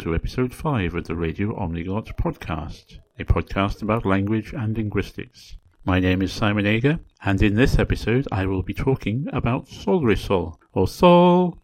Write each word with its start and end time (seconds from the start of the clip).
to 0.00 0.14
episode 0.14 0.54
5 0.54 0.94
of 0.94 1.06
the 1.06 1.14
Radio 1.14 1.54
Omniglot 1.54 2.16
podcast, 2.16 3.00
a 3.18 3.24
podcast 3.24 3.82
about 3.82 4.06
language 4.06 4.54
and 4.54 4.74
linguistics. 4.74 5.58
My 5.84 6.00
name 6.00 6.22
is 6.22 6.32
Simon 6.32 6.64
Ager, 6.64 6.98
and 7.22 7.42
in 7.42 7.54
this 7.54 7.78
episode 7.78 8.26
I 8.32 8.46
will 8.46 8.62
be 8.62 8.72
talking 8.72 9.28
about 9.30 9.66
Solresol, 9.66 10.56
or 10.72 10.88
Sol 10.88 11.58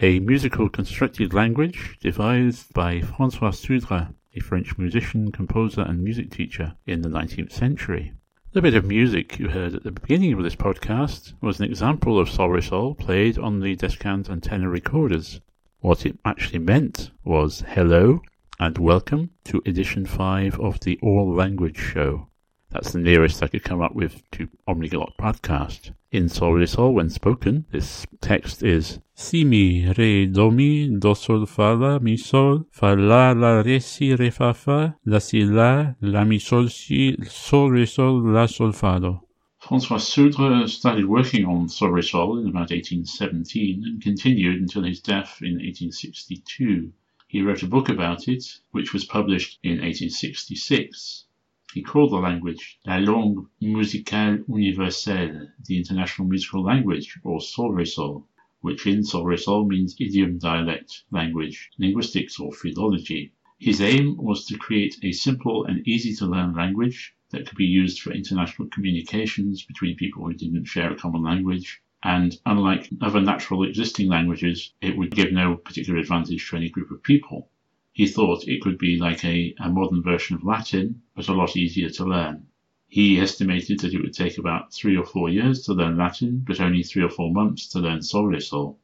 a 0.00 0.20
musical 0.20 0.70
constructed 0.70 1.34
language 1.34 1.98
devised 2.00 2.72
by 2.72 3.00
François 3.00 3.52
Sudre, 3.52 4.14
a 4.34 4.40
French 4.40 4.78
musician, 4.78 5.30
composer, 5.30 5.82
and 5.82 6.02
music 6.02 6.30
teacher 6.30 6.74
in 6.86 7.02
the 7.02 7.10
19th 7.10 7.52
century. 7.52 8.14
The 8.52 8.62
bit 8.62 8.74
of 8.74 8.86
music 8.86 9.38
you 9.38 9.48
heard 9.48 9.74
at 9.74 9.82
the 9.82 9.92
beginning 9.92 10.32
of 10.32 10.42
this 10.42 10.56
podcast 10.56 11.34
was 11.42 11.60
an 11.60 11.66
example 11.66 12.18
of 12.18 12.30
Sol 12.30 12.94
played 12.94 13.36
on 13.36 13.60
the 13.60 13.76
Descant 13.76 14.30
and 14.30 14.42
tenor 14.42 14.70
recorders. 14.70 15.42
What 15.82 16.06
it 16.06 16.16
actually 16.24 16.60
meant 16.60 17.10
was 17.24 17.64
hello 17.66 18.20
and 18.60 18.78
welcome 18.78 19.30
to 19.46 19.60
edition 19.66 20.06
5 20.06 20.60
of 20.60 20.78
the 20.78 20.96
All 21.02 21.34
Language 21.34 21.76
Show. 21.76 22.28
That's 22.70 22.92
the 22.92 23.00
nearest 23.00 23.42
I 23.42 23.48
could 23.48 23.64
come 23.64 23.82
up 23.82 23.92
with 23.92 24.22
to 24.30 24.46
Omniglot 24.68 25.16
podcast. 25.20 25.90
In 26.12 26.28
Sol 26.28 26.54
when 26.94 27.10
spoken, 27.10 27.66
this 27.72 28.06
text 28.20 28.62
is 28.62 29.00
Si 29.16 29.42
mi 29.42 29.92
re 29.98 30.26
do 30.26 30.52
mi 30.52 30.88
do 30.88 31.16
sol 31.16 31.46
fa 31.46 31.72
la 31.72 31.98
mi 31.98 32.16
sol 32.16 32.64
fa 32.70 32.94
la 32.94 33.32
la 33.32 33.62
re 33.62 33.80
si 33.80 34.14
re 34.14 34.30
fa 34.30 34.52
fa 34.52 34.94
la 35.04 35.18
si 35.18 35.42
la 35.42 35.94
la 36.00 36.22
mi 36.22 36.38
sol 36.38 36.68
si 36.68 37.16
sol 37.28 37.72
re 37.72 37.86
sol 37.86 38.22
la 38.22 38.46
sol 38.46 38.70
fa 38.70 39.00
do. 39.00 39.18
François 39.64 40.00
Sudre 40.00 40.66
started 40.68 41.06
working 41.06 41.44
on 41.44 41.68
Sol 41.68 41.92
in 41.92 42.48
about 42.48 42.72
1817 42.72 43.84
and 43.84 44.02
continued 44.02 44.60
until 44.60 44.82
his 44.82 45.00
death 45.00 45.38
in 45.40 45.52
1862. 45.52 46.92
He 47.28 47.42
wrote 47.42 47.62
a 47.62 47.68
book 47.68 47.88
about 47.88 48.26
it, 48.26 48.58
which 48.72 48.92
was 48.92 49.04
published 49.04 49.60
in 49.62 49.78
1866. 49.78 51.26
He 51.72 51.80
called 51.80 52.10
the 52.10 52.16
language 52.16 52.80
La 52.84 52.96
langue 52.96 53.46
musicale 53.60 54.42
universelle, 54.48 55.46
the 55.64 55.76
international 55.76 56.26
musical 56.26 56.64
language, 56.64 57.16
or 57.22 57.40
Sol 57.40 58.26
which 58.62 58.84
in 58.84 59.04
Sol 59.04 59.64
means 59.64 59.94
idiom, 60.00 60.38
dialect, 60.38 61.04
language, 61.12 61.70
linguistics, 61.78 62.40
or 62.40 62.50
philology. 62.50 63.30
His 63.60 63.80
aim 63.80 64.16
was 64.16 64.44
to 64.46 64.58
create 64.58 64.98
a 65.04 65.12
simple 65.12 65.66
and 65.66 65.86
easy 65.86 66.16
to 66.16 66.26
learn 66.26 66.52
language 66.52 67.14
that 67.32 67.46
could 67.46 67.58
be 67.58 67.66
used 67.66 68.00
for 68.00 68.12
international 68.12 68.68
communications 68.68 69.64
between 69.64 69.96
people 69.96 70.24
who 70.24 70.32
didn't 70.32 70.66
share 70.66 70.92
a 70.92 70.96
common 70.96 71.22
language. 71.22 71.82
And 72.04 72.38
unlike 72.46 72.88
other 73.00 73.20
natural 73.20 73.64
existing 73.64 74.08
languages, 74.08 74.72
it 74.80 74.96
would 74.96 75.10
give 75.10 75.32
no 75.32 75.56
particular 75.56 75.98
advantage 75.98 76.48
to 76.48 76.56
any 76.56 76.68
group 76.68 76.90
of 76.90 77.02
people. 77.02 77.50
He 77.92 78.06
thought 78.06 78.48
it 78.48 78.62
could 78.62 78.78
be 78.78 78.98
like 78.98 79.24
a, 79.24 79.54
a 79.58 79.68
modern 79.68 80.02
version 80.02 80.36
of 80.36 80.44
Latin, 80.44 81.02
but 81.14 81.28
a 81.28 81.34
lot 81.34 81.56
easier 81.56 81.90
to 81.90 82.04
learn. 82.04 82.46
He 82.88 83.18
estimated 83.18 83.80
that 83.80 83.94
it 83.94 84.02
would 84.02 84.14
take 84.14 84.38
about 84.38 84.72
three 84.72 84.96
or 84.96 85.04
four 85.04 85.28
years 85.28 85.62
to 85.62 85.74
learn 85.74 85.96
Latin, 85.96 86.44
but 86.46 86.60
only 86.60 86.82
three 86.82 87.02
or 87.02 87.08
four 87.08 87.32
months 87.32 87.66
to 87.68 87.80
learn 87.80 88.00
Solresol. 88.00 88.76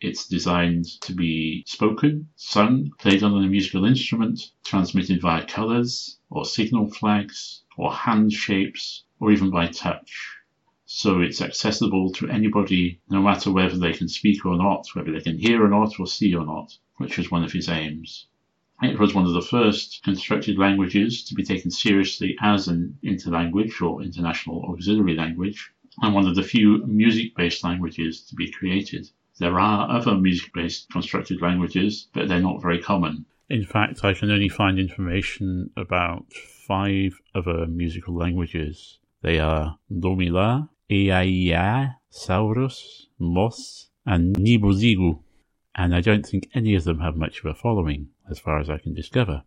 It's 0.00 0.28
designed 0.28 0.84
to 1.00 1.12
be 1.12 1.64
spoken, 1.66 2.28
sung, 2.36 2.92
played 3.00 3.24
on 3.24 3.44
a 3.44 3.48
musical 3.48 3.84
instrument, 3.84 4.52
transmitted 4.62 5.20
via 5.20 5.44
colours, 5.44 6.20
or 6.30 6.44
signal 6.44 6.88
flags, 6.88 7.64
or 7.76 7.92
hand 7.92 8.32
shapes, 8.32 9.02
or 9.18 9.32
even 9.32 9.50
by 9.50 9.66
touch. 9.66 10.36
So 10.86 11.20
it's 11.20 11.42
accessible 11.42 12.12
to 12.12 12.28
anybody, 12.28 13.00
no 13.10 13.20
matter 13.20 13.50
whether 13.50 13.76
they 13.76 13.92
can 13.92 14.06
speak 14.06 14.46
or 14.46 14.56
not, 14.56 14.86
whether 14.94 15.10
they 15.10 15.20
can 15.20 15.36
hear 15.36 15.64
or 15.64 15.68
not, 15.68 15.98
or 15.98 16.06
see 16.06 16.32
or 16.32 16.46
not, 16.46 16.78
which 16.98 17.18
was 17.18 17.32
one 17.32 17.42
of 17.42 17.50
his 17.50 17.68
aims. 17.68 18.28
It 18.80 19.00
was 19.00 19.14
one 19.14 19.26
of 19.26 19.32
the 19.32 19.42
first 19.42 20.04
constructed 20.04 20.58
languages 20.58 21.24
to 21.24 21.34
be 21.34 21.42
taken 21.42 21.72
seriously 21.72 22.36
as 22.40 22.68
an 22.68 22.96
interlanguage 23.02 23.82
or 23.82 24.00
international 24.00 24.64
auxiliary 24.70 25.16
language, 25.16 25.72
and 26.00 26.14
one 26.14 26.28
of 26.28 26.36
the 26.36 26.44
few 26.44 26.86
music 26.86 27.34
based 27.34 27.64
languages 27.64 28.20
to 28.26 28.36
be 28.36 28.52
created. 28.52 29.10
There 29.38 29.60
are 29.60 29.90
other 29.90 30.14
music 30.16 30.52
based 30.52 30.90
constructed 30.90 31.40
languages, 31.40 32.08
but 32.12 32.28
they're 32.28 32.40
not 32.40 32.60
very 32.60 32.80
common. 32.80 33.24
In 33.48 33.64
fact, 33.64 34.04
I 34.04 34.12
can 34.12 34.30
only 34.30 34.48
find 34.48 34.78
information 34.78 35.70
about 35.76 36.32
five 36.32 37.18
other 37.34 37.66
musical 37.66 38.14
languages. 38.14 38.98
They 39.22 39.38
are 39.38 39.78
Domila, 39.90 40.68
Eaia, 40.90 41.94
Saurus, 42.10 43.06
Mos, 43.18 43.88
and 44.04 44.36
Nibozigu, 44.36 45.22
and 45.74 45.94
I 45.94 46.00
don't 46.00 46.26
think 46.26 46.48
any 46.54 46.74
of 46.74 46.84
them 46.84 47.00
have 47.00 47.16
much 47.16 47.40
of 47.40 47.46
a 47.46 47.54
following, 47.54 48.08
as 48.28 48.38
far 48.38 48.58
as 48.58 48.68
I 48.68 48.78
can 48.78 48.94
discover. 48.94 49.44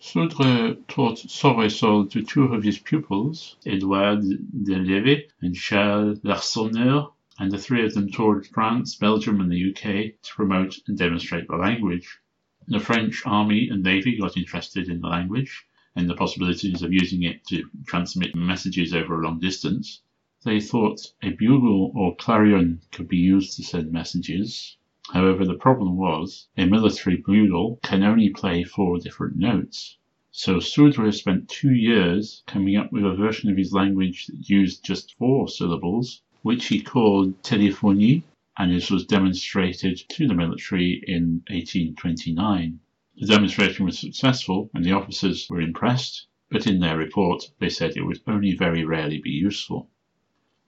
Sudre 0.00 0.76
taught 0.88 1.18
Solresol 1.18 2.10
to 2.10 2.22
two 2.22 2.44
of 2.54 2.62
his 2.62 2.78
pupils, 2.78 3.56
Edouard 3.66 4.22
Deleve 4.62 5.24
and 5.40 5.54
Charles 5.54 6.20
Larsonneur, 6.20 7.12
and 7.38 7.52
the 7.52 7.58
three 7.58 7.84
of 7.84 7.92
them 7.92 8.10
toured 8.10 8.46
France, 8.46 8.94
Belgium, 8.94 9.40
and 9.40 9.52
the 9.52 9.70
UK 9.70 10.20
to 10.22 10.34
promote 10.34 10.78
and 10.86 10.96
demonstrate 10.96 11.46
the 11.48 11.56
language. 11.56 12.18
The 12.66 12.80
French 12.80 13.22
Army 13.26 13.68
and 13.68 13.82
Navy 13.82 14.16
got 14.16 14.36
interested 14.36 14.88
in 14.88 15.00
the 15.00 15.08
language 15.08 15.66
and 15.94 16.08
the 16.08 16.14
possibilities 16.14 16.82
of 16.82 16.92
using 16.92 17.22
it 17.22 17.46
to 17.48 17.68
transmit 17.86 18.34
messages 18.34 18.94
over 18.94 19.20
a 19.20 19.24
long 19.24 19.38
distance. 19.38 20.02
They 20.44 20.60
thought 20.60 21.12
a 21.22 21.30
bugle 21.30 21.92
or 21.94 22.16
clarion 22.16 22.80
could 22.92 23.08
be 23.08 23.18
used 23.18 23.56
to 23.56 23.62
send 23.62 23.92
messages. 23.92 24.76
However, 25.12 25.44
the 25.44 25.54
problem 25.54 25.96
was 25.96 26.48
a 26.56 26.66
military 26.66 27.16
bugle 27.16 27.80
can 27.82 28.02
only 28.02 28.30
play 28.30 28.64
four 28.64 28.98
different 28.98 29.36
notes. 29.36 29.98
So 30.30 30.56
Sudre 30.58 31.12
spent 31.12 31.48
two 31.48 31.72
years 31.72 32.42
coming 32.46 32.76
up 32.76 32.92
with 32.92 33.04
a 33.04 33.14
version 33.14 33.50
of 33.50 33.56
his 33.56 33.72
language 33.72 34.26
that 34.26 34.48
used 34.48 34.84
just 34.84 35.16
four 35.16 35.48
syllables, 35.48 36.22
which 36.46 36.66
he 36.68 36.80
called 36.80 37.42
téléphonie, 37.42 38.22
and 38.56 38.70
this 38.70 38.88
was 38.88 39.04
demonstrated 39.04 40.00
to 40.08 40.28
the 40.28 40.34
military 40.34 41.02
in 41.08 41.42
1829. 41.48 42.78
The 43.16 43.26
demonstration 43.26 43.84
was 43.84 43.98
successful 43.98 44.70
and 44.72 44.84
the 44.84 44.92
officers 44.92 45.48
were 45.50 45.60
impressed, 45.60 46.28
but 46.48 46.68
in 46.68 46.78
their 46.78 46.96
report 46.96 47.50
they 47.58 47.68
said 47.68 47.96
it 47.96 48.04
would 48.04 48.20
only 48.28 48.54
very 48.54 48.84
rarely 48.84 49.18
be 49.20 49.30
useful. 49.30 49.90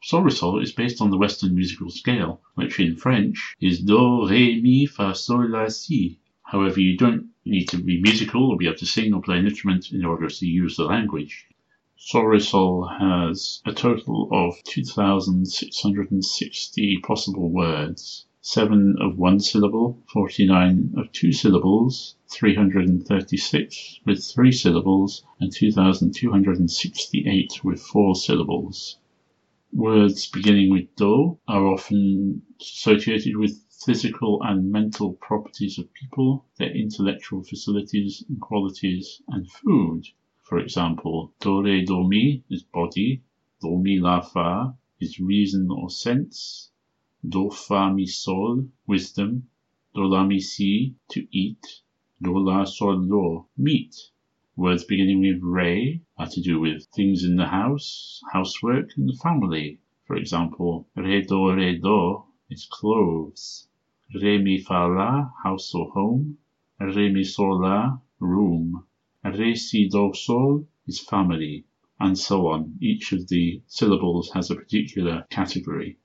Solresol 0.02 0.60
is 0.60 0.72
based 0.72 1.00
on 1.00 1.10
the 1.12 1.16
Western 1.16 1.54
musical 1.54 1.90
scale, 1.90 2.42
which 2.56 2.80
in 2.80 2.96
French 2.96 3.54
is 3.60 3.78
Do, 3.80 4.26
Ré, 4.26 4.60
Mi, 4.60 4.84
Fa, 4.84 5.14
Sol, 5.14 5.48
La, 5.48 5.68
Si. 5.68 6.18
However, 6.42 6.80
you 6.80 6.96
don't 6.96 7.28
need 7.44 7.68
to 7.68 7.76
be 7.78 8.02
musical 8.02 8.50
or 8.50 8.56
be 8.56 8.66
able 8.66 8.78
to 8.78 8.84
sing 8.84 9.14
or 9.14 9.22
play 9.22 9.38
an 9.38 9.46
instrument 9.46 9.92
in 9.92 10.04
order 10.04 10.28
to 10.28 10.44
use 10.44 10.76
the 10.76 10.86
language. 10.86 11.46
Sol 12.00 12.86
has 12.86 13.60
a 13.66 13.72
total 13.72 14.28
of 14.30 14.54
2,660 14.62 16.98
possible 16.98 17.50
words, 17.50 18.24
7 18.40 18.94
of 19.00 19.18
one 19.18 19.40
syllable, 19.40 20.00
49 20.12 20.94
of 20.96 21.10
two 21.10 21.32
syllables, 21.32 22.14
336 22.30 23.98
with 24.06 24.24
three 24.24 24.52
syllables, 24.52 25.24
and 25.40 25.50
2,268 25.50 27.64
with 27.64 27.82
four 27.82 28.14
syllables. 28.14 28.98
Words 29.72 30.30
beginning 30.30 30.70
with 30.70 30.94
do 30.94 31.40
are 31.48 31.66
often 31.66 32.42
associated 32.60 33.36
with 33.36 33.60
physical 33.84 34.40
and 34.44 34.70
mental 34.70 35.14
properties 35.14 35.80
of 35.80 35.92
people, 35.94 36.44
their 36.58 36.70
intellectual 36.70 37.42
facilities 37.42 38.22
and 38.28 38.40
qualities, 38.40 39.20
and 39.26 39.50
food. 39.50 40.06
For 40.48 40.58
example, 40.60 41.34
do 41.40 41.60
re 41.60 41.84
do 41.84 42.08
mi 42.08 42.42
is 42.48 42.62
body, 42.62 43.22
do 43.60 43.76
mi 43.76 43.98
la 43.98 44.22
fa 44.22 44.74
is 44.98 45.20
reason 45.20 45.70
or 45.70 45.90
sense, 45.90 46.70
do 47.22 47.50
fa 47.50 47.92
mi 47.92 48.06
sol 48.06 48.66
wisdom, 48.86 49.50
do 49.94 50.06
la 50.06 50.24
mi 50.24 50.40
si 50.40 50.94
to 51.10 51.28
eat, 51.30 51.82
do 52.22 52.38
la 52.38 52.64
sol 52.64 53.04
do 53.04 53.46
meat. 53.58 53.94
Words 54.56 54.84
beginning 54.84 55.20
with 55.20 55.42
re 55.42 56.00
are 56.16 56.28
to 56.30 56.40
do 56.40 56.60
with 56.60 56.86
things 56.96 57.24
in 57.24 57.36
the 57.36 57.48
house, 57.48 58.22
housework, 58.32 58.96
and 58.96 59.06
the 59.06 59.18
family. 59.22 59.80
For 60.06 60.16
example, 60.16 60.88
re 60.96 61.20
do 61.26 61.52
re 61.52 61.76
do 61.76 62.24
is 62.48 62.64
clothes, 62.64 63.68
re 64.14 64.38
mi 64.38 64.60
fa 64.60 64.86
la 64.86 65.30
house 65.44 65.74
or 65.74 65.90
home, 65.90 66.38
re 66.80 67.12
mi 67.12 67.22
sol 67.22 67.60
la 67.60 67.98
room, 68.18 68.87
re 69.38 69.54
si 69.54 69.88
do 69.88 70.12
sol 70.14 70.66
is 70.86 71.00
family, 71.00 71.64
and 72.00 72.18
so 72.18 72.48
on. 72.48 72.76
Each 72.80 73.12
of 73.12 73.28
the 73.28 73.62
syllables 73.66 74.30
has 74.34 74.50
a 74.50 74.56
particular 74.56 75.26
category. 75.30 75.98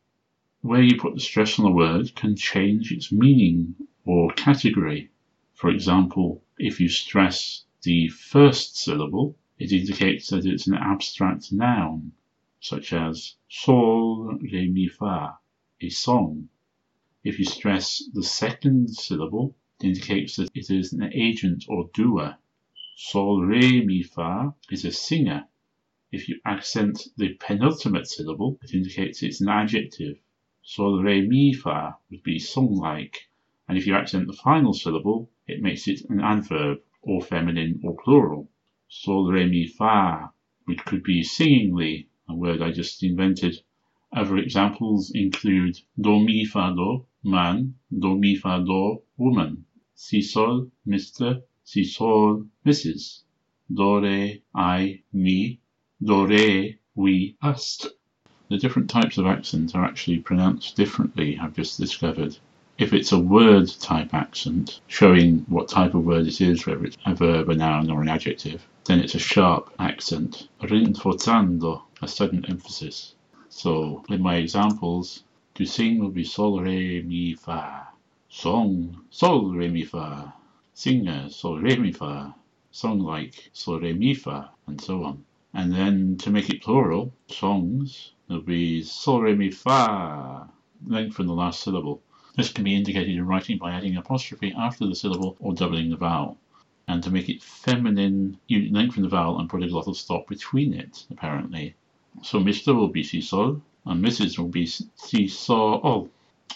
Where 0.62 0.82
you 0.82 0.98
put 0.98 1.16
the 1.16 1.20
stress 1.20 1.60
on 1.60 1.66
a 1.66 1.72
word 1.72 2.16
can 2.16 2.36
change 2.36 2.92
its 2.92 3.12
meaning 3.12 3.76
or 4.06 4.32
category. 4.34 5.10
For 5.54 5.70
example, 5.70 6.44
if 6.58 6.80
you 6.80 6.90
stress 6.90 7.66
the 7.82 8.08
first 8.10 8.78
syllable, 8.78 9.36
it 9.60 9.72
indicates 9.72 10.30
that 10.30 10.46
it's 10.46 10.68
an 10.68 10.76
abstract 10.76 11.52
noun, 11.52 12.12
such 12.60 12.94
as 12.94 13.36
sol, 13.50 14.38
re, 14.42 14.70
mi, 14.70 14.88
fa, 14.88 15.38
a 15.82 15.90
song. 15.90 16.50
If 17.24 17.40
you 17.40 17.46
stress 17.46 18.04
the 18.14 18.24
second 18.24 18.90
syllable, 18.90 19.56
It 19.80 19.88
indicates 19.88 20.38
that 20.38 20.50
it 20.56 20.70
is 20.70 20.94
an 20.94 21.04
agent 21.14 21.66
or 21.68 21.90
doer. 21.94 22.38
Sol, 22.96 23.42
re, 23.42 23.84
mi, 23.84 24.04
fa 24.04 24.54
is 24.70 24.86
a 24.86 24.92
singer. 24.92 25.48
If 26.12 26.30
you 26.30 26.40
accent 26.46 27.08
the 27.18 27.34
penultimate 27.34 28.06
syllable, 28.08 28.60
it 28.62 28.76
indicates 28.76 29.24
it's 29.24 29.42
an 29.42 29.50
adjective. 29.50 30.20
Sol, 30.62 31.02
re, 31.02 31.28
mi, 31.28 31.54
fa 31.54 31.98
would 32.12 32.22
be 32.22 32.38
song-like. 32.38 33.30
And 33.68 33.80
if 33.80 33.88
you 33.88 33.96
accent 33.96 34.28
the 34.28 34.34
final 34.34 34.74
syllable, 34.74 35.32
it 35.48 35.60
makes 35.60 35.88
it 35.88 36.08
an 36.08 36.20
adverb, 36.20 36.82
or 37.02 37.20
feminine 37.24 37.82
or 37.84 37.98
plural. 37.98 38.52
Sol, 38.88 39.32
re, 39.32 39.48
mi, 39.50 39.66
fa, 39.66 40.32
which 40.66 40.86
could 40.86 41.02
be 41.02 41.24
singingly, 41.24 42.10
a 42.30 42.36
word 42.36 42.62
I 42.62 42.72
just 42.72 43.02
invented. 43.02 43.60
Other 44.12 44.38
examples 44.38 45.10
include 45.16 45.80
do, 46.00 46.20
mi, 46.20 46.46
fa, 46.46 46.72
do, 46.76 47.08
man, 47.24 47.74
do, 47.90 48.20
mi, 48.20 48.36
fa, 48.36 48.64
do, 48.64 49.02
woman, 49.18 49.66
si, 49.96 50.22
sol, 50.22 50.70
Mr., 50.88 51.42
si, 51.64 51.84
sol, 51.84 52.46
Mrs., 52.66 53.22
do, 53.74 54.02
re, 54.02 54.42
I, 54.56 55.02
me, 55.14 55.60
do, 56.04 56.28
re, 56.28 56.78
we, 56.96 57.38
us. 57.42 57.88
The 58.50 58.58
different 58.58 58.90
types 58.90 59.18
of 59.18 59.26
accent 59.26 59.74
are 59.76 59.84
actually 59.84 60.20
pronounced 60.20 60.76
differently, 60.76 61.40
I've 61.42 61.56
just 61.56 61.80
discovered. 61.80 62.38
If 62.78 62.94
it's 62.94 63.12
a 63.12 63.20
word 63.20 63.70
type 63.80 64.14
accent, 64.14 64.82
showing 64.88 65.46
what 65.48 65.70
type 65.70 65.96
of 65.96 66.06
word 66.06 66.28
it 66.28 66.42
is, 66.42 66.68
whether 66.68 66.86
it's 66.86 66.98
a 67.06 67.16
verb, 67.16 67.50
a 67.50 67.56
noun, 67.56 67.90
or 67.90 68.02
an 68.02 68.10
adjective, 68.10 68.68
then 68.86 69.00
it's 69.00 69.16
a 69.16 69.20
sharp 69.20 69.74
accent, 69.80 70.50
rinforzando, 70.62 71.82
a 72.02 72.08
sudden 72.08 72.46
emphasis. 72.46 73.16
So 73.50 74.04
in 74.10 74.22
my 74.22 74.36
examples, 74.36 75.24
to 75.56 75.66
sing 75.66 76.00
will 76.00 76.10
be 76.10 76.24
sol, 76.24 76.62
re, 76.62 77.02
mi, 77.02 77.36
fa. 77.36 77.88
Song, 78.30 79.06
sol, 79.10 79.54
re, 79.56 79.70
mi, 79.70 79.84
fa. 79.84 80.34
Singer, 80.76 81.30
sol, 81.30 81.60
re, 81.60 81.76
mi, 81.76 81.92
fa. 81.92 82.34
Song 82.72 83.00
like 83.00 83.52
sol, 83.54 83.80
re, 83.80 83.94
mi, 83.94 84.16
fa, 84.16 84.50
and 84.66 84.82
so 84.82 85.04
on. 85.04 85.24
And 85.54 85.72
then 85.72 86.18
to 86.18 86.32
make 86.32 86.50
it 86.50 86.64
plural, 86.64 87.14
songs, 87.28 88.14
there'll 88.28 88.42
be 88.42 88.82
sol, 88.82 89.22
re, 89.22 89.36
mi, 89.36 89.52
fa. 89.52 90.50
Lengthen 90.88 91.28
the 91.28 91.34
last 91.34 91.62
syllable. 91.62 92.02
This 92.36 92.52
can 92.52 92.64
be 92.64 92.76
indicated 92.76 93.16
in 93.16 93.28
writing 93.28 93.60
by 93.60 93.72
adding 93.72 93.96
apostrophe 93.98 94.52
after 94.58 94.88
the 94.88 94.96
syllable 94.96 95.38
or 95.40 95.54
doubling 95.54 95.92
the 95.92 95.96
vowel. 95.96 96.40
And 96.88 97.04
to 97.04 97.12
make 97.12 97.30
it 97.30 97.44
feminine, 97.44 98.40
you 98.48 98.74
lengthen 98.74 99.04
the 99.04 99.10
vowel 99.10 99.40
and 99.40 99.48
put 99.48 99.62
a 99.62 99.68
glottal 99.68 99.96
stop 99.96 100.28
between 100.28 100.74
it, 100.74 101.06
apparently. 101.12 101.76
So 102.24 102.40
Mr. 102.40 102.76
will 102.76 102.88
be 102.88 103.04
si 103.04 103.22
sol, 103.22 103.62
and 103.86 104.04
Mrs. 104.04 104.40
will 104.40 104.50
be 104.50 104.66
si 104.66 105.28
sol, 105.28 106.10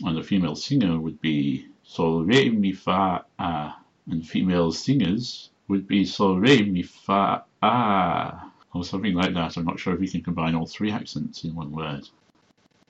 and 0.04 0.18
the 0.18 0.24
female 0.24 0.56
singer 0.56 1.00
would 1.00 1.22
be 1.22 1.68
sol 1.84 2.24
re 2.24 2.50
mi 2.50 2.74
fa 2.74 3.24
a, 3.38 3.74
and 4.09 4.27
female 4.27 4.71
singers 4.71 5.50
would 5.68 5.88
be 5.88 6.06
sol 6.06 6.39
re 6.39 6.63
mi 6.63 6.83
fa 6.83 7.44
a, 7.62 8.51
or 8.74 8.83
something 8.83 9.13
like 9.13 9.33
that. 9.33 9.57
I'm 9.57 9.65
not 9.65 9.80
sure 9.80 9.94
if 9.94 10.00
we 10.00 10.07
can 10.07 10.24
combine 10.24 10.56
all 10.56 10.65
three 10.65 10.92
accents 10.92 11.44
in 11.44 11.56
one 11.56 11.71
word. 11.71 12.07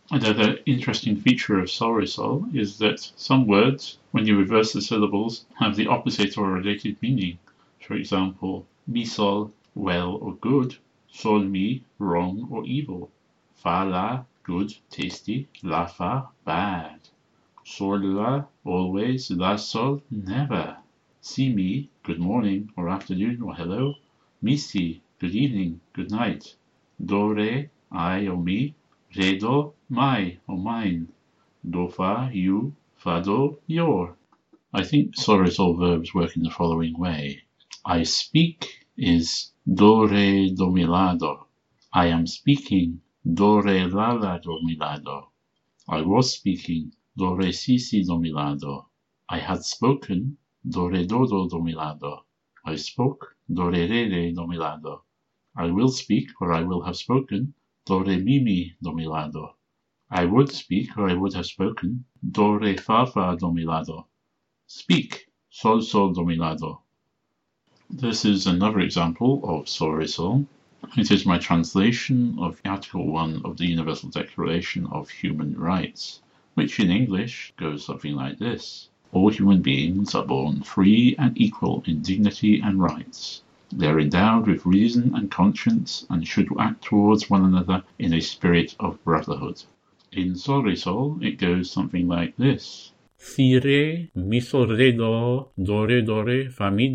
Another 0.10 0.60
interesting 0.66 1.18
feature 1.18 1.60
of 1.60 1.68
Solresol 1.68 2.56
is 2.56 2.78
that 2.78 3.00
some 3.18 3.46
words, 3.46 3.98
when 4.12 4.26
you 4.26 4.38
reverse 4.38 4.72
the 4.72 4.82
syllables, 4.82 5.46
have 5.60 5.76
the 5.76 5.88
opposite 5.88 6.38
or 6.38 6.50
related 6.50 6.96
meaning. 7.02 7.40
For 7.82 7.96
example, 7.96 8.66
mi 8.88 9.04
sol, 9.04 9.52
well 9.76 10.16
or 10.16 10.36
good, 10.36 10.78
sol 11.12 11.40
mi, 11.40 11.84
wrong 12.00 12.48
or 12.50 12.64
evil, 12.64 13.12
fa 13.56 13.84
la, 13.86 14.24
good, 14.44 14.74
tasty, 14.90 15.50
la 15.62 15.86
fa, 15.88 16.30
bad, 16.46 17.00
sol 17.66 18.00
la, 18.00 18.46
always, 18.64 19.30
la 19.30 19.58
sol, 19.58 20.02
never, 20.10 20.78
si 21.30 21.52
me, 21.52 21.90
good 22.04 22.20
morning 22.20 22.72
or 22.78 22.88
afternoon 22.88 23.42
or 23.42 23.54
hello, 23.54 23.94
mi 24.42 24.56
si, 24.56 25.02
good 25.20 25.36
evening, 25.36 25.82
good 25.92 26.10
night, 26.10 26.56
do 27.06 27.34
re, 27.34 27.70
I 27.92 28.28
or 28.28 28.38
me, 28.38 28.76
re 29.14 29.38
do, 29.38 29.74
my 29.90 30.38
or 30.48 30.58
mine, 30.58 31.10
do 31.70 31.90
fa, 31.90 32.32
you, 32.34 32.74
fa 32.96 33.22
do, 33.22 33.60
your. 33.68 34.16
I 34.72 34.84
think 34.86 35.18
Solresol 35.18 35.78
verbs 35.78 36.14
work 36.14 36.38
in 36.38 36.44
the 36.44 36.50
following 36.50 36.98
way. 36.98 37.44
I 37.84 38.04
speak 38.04 38.88
is 38.96 39.52
do 39.82 40.08
re 40.08 40.56
do. 40.56 41.38
I 41.92 42.06
am 42.08 42.26
speaking 42.26 43.02
do 43.42 43.62
re 43.62 43.86
la 43.86 44.14
la 44.14 44.38
do 44.38 44.62
mi. 44.64 44.80
I 45.90 46.02
was 46.04 46.38
speaking 46.38 46.94
do 47.18 47.36
re 47.36 47.52
si 47.52 47.78
si 47.80 48.02
do. 48.06 48.86
I 49.28 49.40
had 49.40 49.66
spoken 49.66 50.38
do 50.70 50.90
re 50.90 51.06
do 51.06 51.28
do 51.28 51.48
do 51.50 51.62
mi 51.64 51.74
la 51.74 51.94
do. 51.94 52.18
I 52.66 52.76
spoke 52.76 53.36
do 53.52 53.70
re 53.70 53.88
re 53.88 54.10
re 54.14 54.32
do 54.34 54.48
mi 54.48 54.58
la 54.58 54.78
do. 54.78 55.02
I 55.56 55.72
will 55.72 55.90
speak 55.90 56.30
or 56.42 56.52
I 56.54 56.64
will 56.64 56.82
have 56.82 56.98
spoken 56.98 57.54
do 57.86 58.04
re 58.04 58.18
mi 58.18 58.40
mi 58.40 58.76
do 58.82 58.94
mi 58.94 59.08
la 59.08 59.28
do. 59.28 59.48
I 60.10 60.26
would 60.26 60.52
speak 60.52 60.98
or 60.98 61.10
I 61.10 61.14
would 61.14 61.34
have 61.34 61.46
spoken 61.46 62.06
do 62.32 62.58
re 62.58 62.76
fa 62.76 63.06
fa 63.06 63.38
do 63.40 63.54
mi 63.54 63.64
la 63.64 63.84
do. 63.84 64.06
Speak 64.68 65.28
sol 65.50 65.82
sol 65.82 66.14
do 66.14 66.26
mi 66.26 66.36
la 66.36 66.56
do. 66.56 66.78
This 67.90 68.26
is 68.26 68.48
another 68.48 68.82
example 68.82 69.42
of 69.46 69.68
Solresol. 69.68 70.46
It 70.98 71.10
is 71.10 71.26
my 71.26 71.38
translation 71.38 72.38
of 72.38 72.62
Article 72.66 73.08
1 73.08 73.44
of 73.46 73.56
the 73.56 73.66
Universal 73.66 74.10
Declaration 74.10 74.86
of 74.88 75.10
Human 75.10 75.58
Rights, 75.58 76.22
which 76.56 76.82
in 76.82 76.92
English 76.92 77.54
goes 77.56 77.86
something 77.86 78.14
like 78.14 78.40
this. 78.40 78.90
All 79.12 79.30
human 79.30 79.62
beings 79.62 80.14
are 80.16 80.26
born 80.26 80.62
free 80.62 81.16
and 81.18 81.40
equal 81.40 81.84
in 81.86 82.02
dignity 82.02 82.60
and 82.60 82.82
rights. 82.82 83.42
They 83.72 83.88
are 83.88 84.00
endowed 84.00 84.48
with 84.48 84.66
reason 84.66 85.14
and 85.16 85.30
conscience 85.30 86.06
and 86.10 86.28
should 86.28 86.50
act 86.60 86.84
towards 86.84 87.30
one 87.30 87.46
another 87.46 87.84
in 88.00 88.14
a 88.14 88.22
spirit 88.22 88.76
of 88.80 89.04
brotherhood. 89.04 89.64
In 90.12 90.36
Sol 90.36 90.68
it 91.22 91.38
goes 91.38 91.70
something 91.70 92.08
like 92.08 92.36
this. 92.38 92.92
Si 93.18 93.60
re, 93.60 94.10
mi 94.16 94.40
dore 94.40 94.68
re 94.68 94.92
do, 94.92 95.48
do 95.58 95.86
re 95.86 96.02
do 96.02 96.22
re, 96.24 96.50
fa 96.50 96.70
mi 96.70 96.94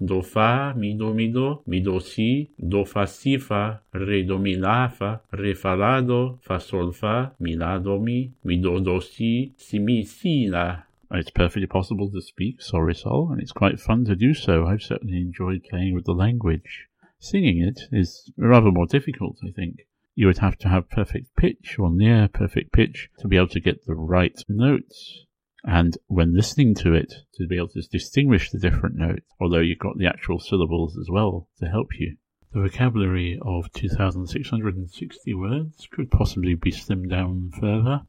do, 0.00 0.22
fa 0.22 0.74
mi 0.76 0.94
do 0.94 1.12
mi 1.14 1.28
do 1.28 1.62
mi 1.66 1.80
do, 1.80 2.00
si, 2.00 2.50
do 2.56 2.84
fa 2.84 3.06
si 3.06 3.36
fa, 3.38 3.80
re 3.92 4.22
do 4.22 4.38
mi 4.38 4.56
la 4.56 4.88
fa, 4.88 5.20
re 5.32 5.54
fa 5.54 5.74
la 5.74 6.00
do, 6.00 6.38
fa 6.40 6.58
sol 6.58 6.92
fa, 6.92 7.32
mi 7.40 7.54
la 7.54 7.78
do 7.78 7.98
mi, 7.98 8.32
mi 8.44 8.56
do 8.56 8.80
do 8.80 9.00
si, 9.00 9.52
si 9.56 9.78
mi 9.78 10.04
si 10.04 10.48
la. 10.48 10.82
It's 11.12 11.30
perfectly 11.30 11.66
possible 11.66 12.08
to 12.12 12.20
speak 12.20 12.60
Solresol, 12.60 13.32
and 13.32 13.40
it's 13.40 13.50
quite 13.50 13.80
fun 13.80 14.04
to 14.04 14.14
do 14.14 14.32
so. 14.32 14.66
I've 14.66 14.82
certainly 14.82 15.16
enjoyed 15.16 15.64
playing 15.68 15.94
with 15.94 16.04
the 16.04 16.12
language. 16.14 16.86
Singing 17.18 17.60
it 17.60 17.80
is 17.90 18.30
rather 18.36 18.70
more 18.70 18.86
difficult, 18.86 19.38
I 19.44 19.50
think. 19.50 19.80
You 20.14 20.28
would 20.28 20.38
have 20.38 20.56
to 20.58 20.68
have 20.68 20.88
perfect 20.88 21.34
pitch 21.36 21.78
or 21.78 21.90
near 21.90 22.28
perfect 22.28 22.72
pitch 22.72 23.10
to 23.18 23.28
be 23.28 23.36
able 23.36 23.48
to 23.48 23.60
get 23.60 23.86
the 23.86 23.94
right 23.94 24.38
notes. 24.48 25.26
And 25.64 25.98
when 26.06 26.34
listening 26.34 26.74
to 26.76 26.94
it, 26.94 27.12
to 27.34 27.46
be 27.46 27.56
able 27.56 27.68
to 27.68 27.82
distinguish 27.82 28.50
the 28.50 28.58
different 28.58 28.96
notes, 28.96 29.26
although 29.38 29.60
you've 29.60 29.78
got 29.78 29.98
the 29.98 30.06
actual 30.06 30.38
syllables 30.38 30.96
as 30.98 31.08
well 31.10 31.48
to 31.58 31.66
help 31.66 31.98
you. 31.98 32.16
The 32.52 32.62
vocabulary 32.62 33.38
of 33.42 33.70
2,660 33.72 35.34
words 35.34 35.86
could 35.90 36.10
possibly 36.10 36.54
be 36.54 36.72
slimmed 36.72 37.10
down 37.10 37.52
further. 37.60 38.02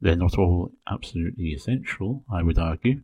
They're 0.00 0.16
not 0.16 0.36
all 0.36 0.72
absolutely 0.90 1.52
essential, 1.52 2.24
I 2.30 2.42
would 2.42 2.58
argue. 2.58 3.02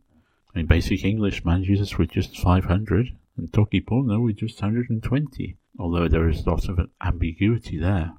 I 0.55 0.59
mean, 0.59 0.67
basic 0.67 1.05
English 1.05 1.45
manages 1.45 1.97
with 1.97 2.11
just 2.11 2.37
500, 2.37 3.17
and 3.39 3.53
Toki 3.53 3.81
Pona 3.81 4.23
with 4.23 4.37
just 4.37 4.61
120, 4.61 5.57
although 5.79 6.09
there 6.09 6.29
is 6.29 6.45
a 6.45 6.51
lot 6.51 6.69
of 6.69 6.79
ambiguity 7.03 7.79
there. 7.79 8.13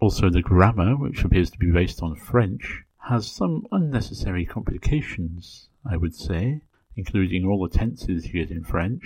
Also, 0.00 0.30
the 0.30 0.40
grammar, 0.40 0.96
which 0.96 1.24
appears 1.24 1.50
to 1.50 1.58
be 1.58 1.70
based 1.70 2.02
on 2.02 2.14
French, 2.14 2.84
has 3.08 3.30
some 3.30 3.66
unnecessary 3.70 4.46
complications, 4.46 5.68
I 5.84 5.96
would 5.96 6.14
say, 6.14 6.62
including 6.96 7.44
all 7.44 7.62
the 7.62 7.76
tenses 7.76 8.26
get 8.26 8.50
in 8.50 8.64
French, 8.64 9.04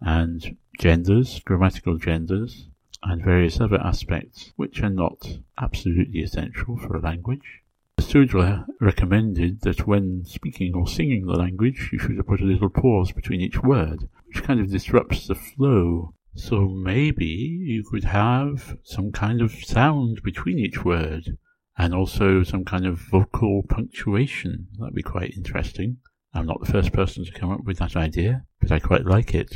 and 0.00 0.56
genders, 0.78 1.40
grammatical 1.40 1.96
genders, 1.96 2.68
and 3.02 3.22
various 3.22 3.60
other 3.60 3.80
aspects 3.80 4.52
which 4.56 4.82
are 4.82 4.90
not 4.90 5.38
absolutely 5.60 6.20
essential 6.20 6.76
for 6.76 6.96
a 6.96 7.00
language. 7.00 7.62
The 7.96 8.02
Sudre 8.02 8.66
recommended 8.80 9.60
that 9.62 9.86
when 9.86 10.24
speaking 10.24 10.74
or 10.74 10.86
singing 10.86 11.26
the 11.26 11.36
language, 11.36 11.90
you 11.92 11.98
should 11.98 12.26
put 12.26 12.40
a 12.40 12.44
little 12.44 12.68
pause 12.68 13.12
between 13.12 13.40
each 13.40 13.62
word, 13.62 14.08
which 14.26 14.42
kind 14.42 14.60
of 14.60 14.70
disrupts 14.70 15.26
the 15.26 15.34
flow. 15.34 16.14
So 16.34 16.68
maybe 16.68 17.24
you 17.24 17.84
could 17.84 18.04
have 18.04 18.76
some 18.82 19.12
kind 19.12 19.40
of 19.40 19.52
sound 19.52 20.22
between 20.22 20.58
each 20.58 20.84
word, 20.84 21.38
and 21.78 21.94
also 21.94 22.42
some 22.42 22.64
kind 22.64 22.86
of 22.86 22.98
vocal 22.98 23.62
punctuation. 23.68 24.68
That'd 24.78 24.94
be 24.94 25.02
quite 25.02 25.34
interesting. 25.36 25.98
I'm 26.32 26.46
not 26.46 26.60
the 26.60 26.72
first 26.72 26.92
person 26.92 27.24
to 27.24 27.32
come 27.32 27.50
up 27.50 27.64
with 27.64 27.78
that 27.78 27.96
idea, 27.96 28.44
but 28.60 28.72
I 28.72 28.78
quite 28.78 29.04
like 29.04 29.34
it. 29.34 29.54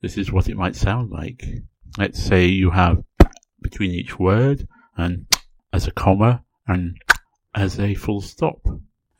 This 0.00 0.18
is 0.18 0.32
what 0.32 0.48
it 0.48 0.56
might 0.56 0.76
sound 0.76 1.10
like. 1.10 1.44
Let's 1.98 2.22
say 2.22 2.46
you 2.46 2.70
have 2.70 3.04
between 3.60 3.92
each 3.92 4.18
word, 4.18 4.66
and 4.96 5.26
as 5.72 5.86
a 5.86 5.92
comma, 5.92 6.42
and 6.66 6.96
as 7.54 7.78
a 7.78 7.94
full 7.94 8.20
stop. 8.20 8.66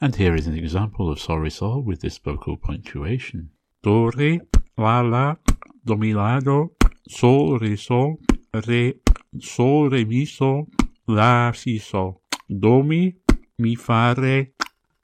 And 0.01 0.17
here 0.17 0.35
is 0.35 0.47
an 0.47 0.59
example 0.59 1.11
of 1.11 1.21
sol 1.21 1.49
sol 1.51 1.83
with 1.83 2.01
this 2.01 2.19
vocal 2.19 2.57
punctuation. 2.57 3.51
Do, 3.83 4.11
re, 4.11 4.41
la, 4.77 5.01
la, 5.01 5.37
do, 5.85 5.97
mi, 5.97 6.15
la, 6.15 6.41
do, 6.41 6.73
sol, 7.09 7.59
re, 7.59 7.77
sol, 7.77 8.19
re, 8.67 8.95
sol, 9.41 9.91
re, 9.91 10.05
mi, 10.05 10.25
sol, 10.25 10.67
la, 11.07 11.53
si, 11.53 11.79
sol, 11.79 12.21
do, 12.49 12.83
mi, 12.83 13.15
mi, 13.59 13.75
fa, 13.75 14.15
re, 14.17 14.53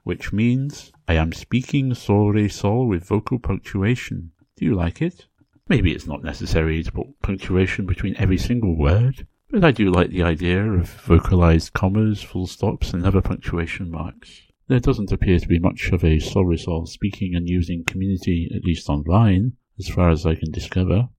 which 0.03 0.31
means 0.31 0.91
I 1.07 1.15
am 1.15 1.33
speaking 1.33 1.93
sol, 1.93 2.31
re, 2.31 2.47
sol 2.47 2.87
with 2.87 3.07
vocal 3.07 3.39
punctuation. 3.39 4.31
Do 4.55 4.65
you 4.65 4.75
like 4.75 5.01
it? 5.01 5.27
Maybe 5.67 5.91
it's 5.93 6.07
not 6.07 6.23
necessary 6.23 6.81
to 6.83 6.91
put 6.91 7.21
punctuation 7.21 7.85
between 7.85 8.15
every 8.17 8.37
single 8.37 8.75
word, 8.75 9.27
but 9.51 9.63
I 9.63 9.71
do 9.71 9.91
like 9.91 10.09
the 10.09 10.23
idea 10.23 10.63
of 10.63 10.89
vocalized 10.89 11.73
commas, 11.73 12.21
full 12.21 12.47
stops, 12.47 12.93
and 12.93 13.05
other 13.05 13.21
punctuation 13.21 13.91
marks. 13.91 14.41
There 14.67 14.79
doesn't 14.79 15.11
appear 15.11 15.39
to 15.39 15.47
be 15.47 15.57
much 15.57 15.91
of 15.91 16.03
a 16.03 16.19
Sol 16.19 16.85
speaking 16.85 17.33
and 17.33 17.49
using 17.49 17.83
community, 17.83 18.51
at 18.55 18.63
least 18.63 18.87
online, 18.87 19.53
as 19.79 19.87
far 19.87 20.11
as 20.11 20.27
I 20.27 20.35
can 20.35 20.51
discover. 20.51 21.09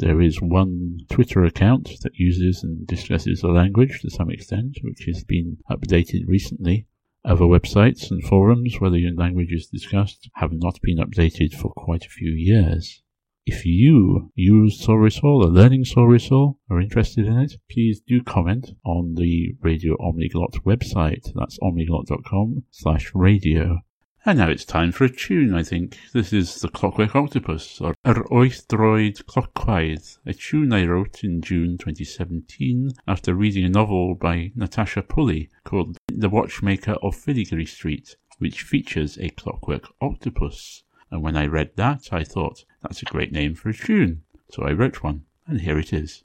There 0.00 0.22
is 0.22 0.40
one 0.40 1.00
Twitter 1.10 1.44
account 1.44 1.90
that 2.00 2.14
uses 2.14 2.64
and 2.64 2.86
discusses 2.86 3.42
the 3.42 3.48
language 3.48 4.00
to 4.00 4.08
some 4.08 4.30
extent, 4.30 4.78
which 4.82 5.04
has 5.04 5.24
been 5.24 5.58
updated 5.70 6.26
recently. 6.26 6.86
Other 7.22 7.44
websites 7.44 8.10
and 8.10 8.24
forums 8.24 8.80
where 8.80 8.88
the 8.90 9.10
language 9.14 9.52
is 9.52 9.66
discussed 9.66 10.30
have 10.36 10.52
not 10.52 10.80
been 10.80 10.96
updated 10.96 11.52
for 11.52 11.70
quite 11.74 12.06
a 12.06 12.08
few 12.08 12.30
years. 12.30 13.02
If 13.44 13.66
you 13.66 14.30
use 14.34 14.82
Sol 14.82 15.06
or 15.22 15.46
learning 15.50 15.84
Sol 15.84 16.58
are 16.70 16.80
interested 16.80 17.26
in 17.26 17.38
it, 17.38 17.56
please 17.70 18.00
do 18.00 18.22
comment 18.22 18.70
on 18.86 19.16
the 19.16 19.54
Radio 19.60 19.98
Omniglot 19.98 20.62
website. 20.64 21.30
That's 21.34 21.58
omniglot.com 21.58 22.64
slash 22.70 23.12
radio. 23.14 23.80
And 24.26 24.38
now 24.38 24.50
it's 24.50 24.66
time 24.66 24.92
for 24.92 25.04
a 25.04 25.08
tune, 25.08 25.54
I 25.54 25.62
think. 25.62 25.98
This 26.12 26.30
is 26.30 26.60
The 26.60 26.68
Clockwork 26.68 27.16
Octopus, 27.16 27.80
or 27.80 27.94
er 28.06 28.16
Yr 28.16 28.24
Oithdroed 28.24 29.24
Clockwaidd, 29.24 30.18
a 30.26 30.34
tune 30.34 30.74
I 30.74 30.84
wrote 30.84 31.24
in 31.24 31.40
June 31.40 31.78
2017 31.78 32.90
after 33.08 33.34
reading 33.34 33.64
a 33.64 33.70
novel 33.70 34.14
by 34.14 34.52
Natasha 34.54 35.02
Pulley 35.02 35.48
called 35.64 35.96
The 36.08 36.28
Watchmaker 36.28 36.96
of 37.02 37.16
Filigree 37.16 37.64
Street, 37.64 38.16
which 38.36 38.60
features 38.62 39.16
a 39.16 39.30
clockwork 39.30 39.88
octopus. 40.02 40.82
And 41.10 41.22
when 41.22 41.34
I 41.34 41.46
read 41.46 41.70
that, 41.76 42.12
I 42.12 42.22
thought, 42.22 42.66
that's 42.82 43.00
a 43.00 43.06
great 43.06 43.32
name 43.32 43.54
for 43.54 43.70
a 43.70 43.74
tune. 43.74 44.22
So 44.50 44.64
I 44.64 44.72
wrote 44.72 45.02
one, 45.02 45.24
and 45.46 45.62
here 45.62 45.78
it 45.78 45.94
is. 45.94 46.24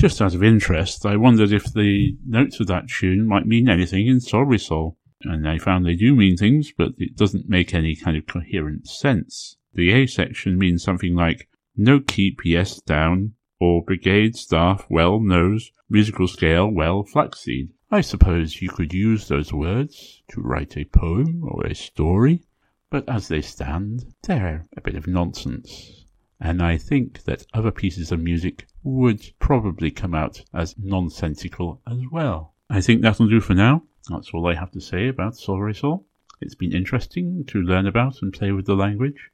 Just 0.00 0.22
out 0.22 0.34
of 0.34 0.42
interest, 0.42 1.04
I 1.04 1.16
wondered 1.16 1.52
if 1.52 1.74
the 1.74 2.16
notes 2.26 2.58
of 2.58 2.68
that 2.68 2.88
tune 2.88 3.26
might 3.26 3.46
mean 3.46 3.68
anything 3.68 4.06
in 4.06 4.18
Sol 4.18 4.96
and 5.24 5.46
I 5.46 5.58
found 5.58 5.84
they 5.84 5.94
do 5.94 6.16
mean 6.16 6.38
things, 6.38 6.72
but 6.72 6.92
it 6.96 7.18
doesn't 7.18 7.50
make 7.50 7.74
any 7.74 7.94
kind 7.94 8.16
of 8.16 8.26
coherent 8.26 8.88
sense. 8.88 9.58
The 9.74 9.90
A 9.90 10.06
section 10.06 10.56
means 10.56 10.82
something 10.82 11.14
like 11.14 11.50
no 11.76 12.00
keep, 12.00 12.46
yes, 12.46 12.80
down, 12.80 13.34
or 13.60 13.84
brigade, 13.84 14.36
staff, 14.36 14.86
well, 14.88 15.20
nose, 15.20 15.70
musical 15.90 16.28
scale, 16.28 16.66
well, 16.66 17.02
flaxseed. 17.02 17.68
I 17.90 18.00
suppose 18.00 18.62
you 18.62 18.70
could 18.70 18.94
use 18.94 19.28
those 19.28 19.52
words 19.52 20.22
to 20.30 20.40
write 20.40 20.78
a 20.78 20.86
poem 20.86 21.44
or 21.44 21.66
a 21.66 21.74
story, 21.74 22.40
but 22.88 23.06
as 23.06 23.28
they 23.28 23.42
stand, 23.42 24.14
they're 24.22 24.66
a 24.74 24.80
bit 24.80 24.94
of 24.94 25.06
nonsense 25.06 26.00
and 26.40 26.62
I 26.62 26.78
think 26.78 27.24
that 27.24 27.44
other 27.52 27.70
pieces 27.70 28.10
of 28.10 28.20
music 28.20 28.66
would 28.82 29.32
probably 29.38 29.90
come 29.90 30.14
out 30.14 30.42
as 30.54 30.74
nonsensical 30.78 31.80
as 31.86 31.98
well. 32.10 32.54
I 32.68 32.80
think 32.80 33.02
that'll 33.02 33.28
do 33.28 33.40
for 33.40 33.54
now. 33.54 33.82
That's 34.08 34.30
all 34.30 34.46
I 34.46 34.54
have 34.54 34.70
to 34.72 34.80
say 34.80 35.08
about 35.08 35.36
Sol 35.36 35.72
Sol. 35.74 36.06
It's 36.40 36.54
been 36.54 36.72
interesting 36.72 37.44
to 37.46 37.60
learn 37.62 37.86
about 37.86 38.22
and 38.22 38.32
play 38.32 38.52
with 38.52 38.64
the 38.64 38.74
language. 38.74 39.30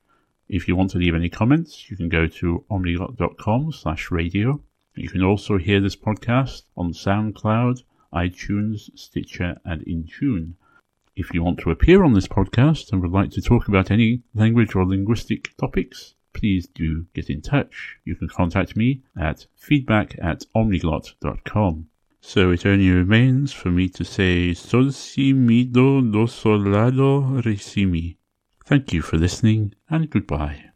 If 0.48 0.66
you 0.66 0.74
want 0.74 0.90
to 0.90 0.98
leave 0.98 1.14
any 1.14 1.28
comments, 1.28 1.90
you 1.90 1.96
can 1.96 2.08
go 2.08 2.26
to 2.26 2.64
omniglot.com 2.70 3.72
slash 3.72 4.10
radio. 4.10 4.60
You 4.94 5.08
can 5.08 5.22
also 5.22 5.58
hear 5.58 5.80
this 5.80 5.96
podcast 5.96 6.62
on 6.76 6.92
SoundCloud, 6.92 7.82
iTunes, 8.12 8.90
Stitcher, 8.98 9.56
and 9.64 9.82
Intune. 9.82 10.54
If 11.14 11.32
you 11.32 11.42
want 11.42 11.60
to 11.60 11.70
appear 11.70 12.02
on 12.02 12.14
this 12.14 12.26
podcast 12.26 12.92
and 12.92 13.02
would 13.02 13.12
like 13.12 13.30
to 13.32 13.42
talk 13.42 13.68
about 13.68 13.90
any 13.90 14.22
language 14.34 14.74
or 14.74 14.84
linguistic 14.84 15.56
topics, 15.56 16.14
please 16.36 16.68
do 16.68 17.06
get 17.14 17.30
in 17.30 17.40
touch. 17.40 17.96
You 18.04 18.14
can 18.14 18.28
contact 18.28 18.76
me 18.76 19.02
at 19.18 19.46
feedback 19.56 20.16
at 20.22 20.44
omniglot.com. 20.54 21.86
So 22.20 22.50
it 22.50 22.66
only 22.66 22.90
remains 22.90 23.52
for 23.52 23.70
me 23.70 23.88
to 23.90 24.04
say 24.04 24.52
sol 24.54 24.90
si 24.90 25.32
mi 25.32 25.64
do 25.64 25.88
do 26.12 26.26
sol 26.26 26.58
la 26.58 26.90
do 26.90 27.40
re 27.44 27.56
si 27.56 27.86
mi. 27.86 28.18
Thank 28.64 28.92
you 28.92 29.00
for 29.00 29.16
listening 29.16 29.74
and 29.88 30.10
goodbye. 30.10 30.66